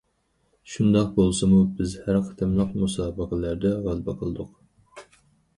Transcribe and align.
شۇنداق 0.75 1.11
بولسىمۇ 1.17 1.59
بىز 1.81 1.93
ھەر 2.07 2.19
قېتىملىق 2.29 2.73
مۇسابىقىلەردە 2.85 3.75
غەلىبە 3.85 4.17
قىلدۇق. 4.23 4.59